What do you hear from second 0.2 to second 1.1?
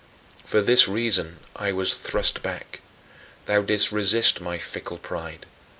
For this